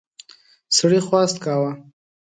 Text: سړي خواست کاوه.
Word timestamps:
سړي 0.77 0.99
خواست 1.07 1.37
کاوه. 1.45 1.71